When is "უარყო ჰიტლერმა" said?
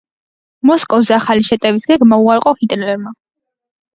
2.23-3.13